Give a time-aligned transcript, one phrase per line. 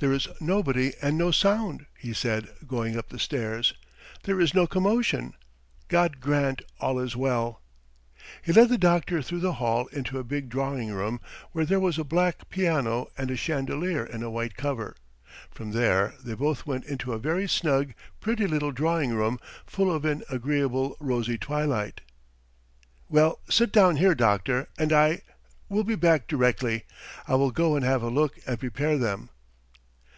[0.00, 3.74] "There is nobody and no sound," he said going up the stairs.
[4.22, 5.32] "There is no commotion.
[5.88, 7.62] God grant all is well."
[8.40, 11.98] He led the doctor through the hall into a big drawing room where there was
[11.98, 14.94] a black piano and a chandelier in a white cover;
[15.50, 20.04] from there they both went into a very snug, pretty little drawing room full of
[20.04, 22.02] an agreeable, rosy twilight.
[23.08, 25.22] "Well, sit down here, doctor, and I...
[25.68, 26.84] will be back directly.
[27.26, 29.30] I will go and have a look and prepare them."